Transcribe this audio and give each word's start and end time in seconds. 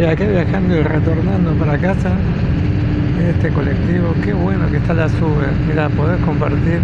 Y 0.00 0.04
acá 0.06 0.24
viajando 0.24 0.76
y 0.76 0.82
retornando 0.82 1.52
para 1.52 1.78
casa 1.78 2.10
este 3.28 3.48
colectivo. 3.50 4.12
Qué 4.24 4.32
bueno 4.32 4.68
que 4.68 4.78
está 4.78 4.92
la 4.92 5.08
sube. 5.08 5.46
Mira, 5.68 5.88
podés 5.88 6.20
compartir, 6.24 6.80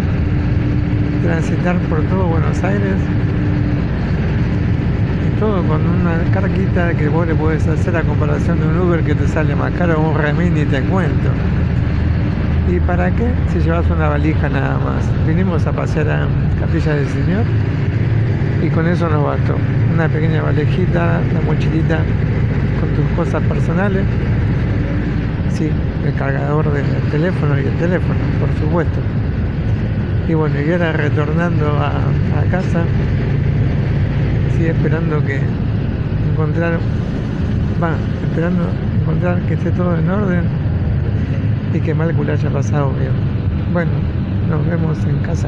transitar 1.21 1.77
por 1.89 2.01
todo 2.03 2.27
Buenos 2.27 2.63
Aires 2.63 2.95
y 5.27 5.39
todo 5.39 5.61
con 5.63 5.81
una 5.85 6.19
carquita 6.31 6.93
que 6.93 7.09
vos 7.09 7.27
le 7.27 7.35
podés 7.35 7.67
hacer 7.67 7.97
a 7.97 8.03
comparación 8.03 8.59
de 8.61 8.67
un 8.67 8.77
Uber 8.79 9.03
que 9.03 9.13
te 9.13 9.27
sale 9.27 9.55
más 9.55 9.73
caro 9.73 9.99
un 9.99 10.17
remin 10.17 10.55
y 10.55 10.63
te 10.63 10.81
cuento. 10.83 11.29
¿Y 12.69 12.79
para 12.79 13.11
qué? 13.11 13.29
Si 13.51 13.59
llevas 13.59 13.89
una 13.89 14.07
valija 14.07 14.47
nada 14.47 14.77
más. 14.77 15.27
Vinimos 15.27 15.67
a 15.67 15.73
pasear 15.73 16.09
a 16.09 16.27
Capilla 16.59 16.95
del 16.95 17.07
Señor 17.09 17.43
y 18.61 18.69
con 18.69 18.87
eso 18.87 19.09
nos 19.09 19.23
bastó. 19.23 19.55
Una 19.93 20.07
pequeña 20.07 20.41
valijita, 20.41 21.19
la 21.33 21.41
mochilita 21.45 21.99
con 22.79 22.89
tus 22.89 23.05
cosas 23.15 23.41
personales. 23.43 24.03
Sí, 25.53 25.69
el 26.05 26.13
cargador 26.15 26.71
del 26.71 26.85
teléfono 27.11 27.57
y 27.57 27.65
el 27.65 27.73
teléfono, 27.77 28.19
por 28.39 28.49
supuesto. 28.59 28.99
Y 30.27 30.33
bueno, 30.33 30.55
y 30.61 30.71
ahora 30.71 30.93
retornando 30.93 31.67
a, 31.77 31.89
a 32.39 32.43
casa, 32.51 32.83
sí, 34.55 34.65
esperando 34.65 35.23
que 35.25 35.39
encontrar, 36.31 36.79
va, 37.81 37.95
esperando 38.29 38.63
encontrar 39.01 39.39
que 39.41 39.55
esté 39.55 39.71
todo 39.71 39.97
en 39.97 40.09
orden 40.09 40.43
y 41.73 41.79
que 41.79 41.93
Malcula 41.93 42.33
haya 42.33 42.49
pasado 42.49 42.91
bien. 42.99 43.11
Bueno, 43.73 43.91
nos 44.49 44.65
vemos 44.67 44.97
en 45.05 45.17
casa. 45.19 45.47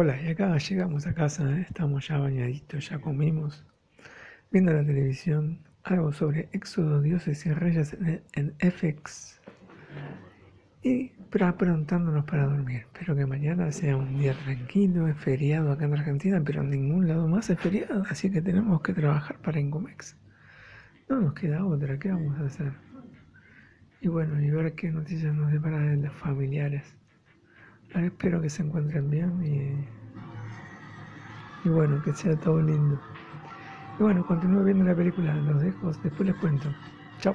Hola, 0.00 0.16
y 0.22 0.28
acá 0.28 0.56
llegamos 0.58 1.08
a 1.08 1.12
casa, 1.12 1.42
¿eh? 1.58 1.66
estamos 1.68 2.06
ya 2.06 2.18
bañaditos, 2.18 2.88
ya 2.88 3.00
comimos, 3.00 3.66
viendo 4.52 4.72
la 4.72 4.86
televisión, 4.86 5.58
algo 5.82 6.12
sobre 6.12 6.48
Éxodo, 6.52 7.02
Dioses 7.02 7.44
y 7.46 7.52
Reyes 7.52 7.94
en, 7.94 8.22
en 8.34 8.54
FX. 8.60 9.40
Y 10.84 11.08
preguntándonos 11.28 12.24
para 12.26 12.44
dormir. 12.44 12.82
Espero 12.82 13.16
que 13.16 13.26
mañana 13.26 13.72
sea 13.72 13.96
un 13.96 14.20
día 14.20 14.34
tranquilo, 14.34 15.08
es 15.08 15.16
feriado 15.16 15.72
acá 15.72 15.86
en 15.86 15.94
Argentina, 15.94 16.40
pero 16.46 16.62
en 16.62 16.70
ningún 16.70 17.08
lado 17.08 17.26
más 17.26 17.50
es 17.50 17.58
feriado, 17.58 18.04
así 18.08 18.30
que 18.30 18.40
tenemos 18.40 18.80
que 18.82 18.92
trabajar 18.92 19.38
para 19.40 19.58
Incomex. 19.58 20.16
No 21.08 21.20
nos 21.20 21.34
queda 21.34 21.66
otra, 21.66 21.98
¿qué 21.98 22.12
vamos 22.12 22.38
a 22.38 22.44
hacer? 22.44 22.72
Y 24.00 24.06
bueno, 24.06 24.40
y 24.40 24.48
ver 24.48 24.74
qué 24.76 24.92
noticias 24.92 25.34
nos 25.34 25.50
depara 25.50 25.80
de 25.80 25.96
los 25.96 26.14
familiares 26.14 26.84
espero 27.94 28.40
que 28.40 28.50
se 28.50 28.62
encuentren 28.62 29.10
bien 29.10 29.32
y, 29.44 29.86
y 31.66 31.70
bueno, 31.70 32.02
que 32.02 32.12
sea 32.14 32.36
todo 32.36 32.60
lindo. 32.60 33.00
Y 33.98 34.02
bueno, 34.02 34.24
continúo 34.26 34.62
viendo 34.62 34.84
la 34.84 34.94
película, 34.94 35.34
los 35.34 35.60
dejo, 35.60 35.92
después 36.02 36.28
les 36.28 36.36
cuento. 36.36 36.68
Chao. 37.20 37.34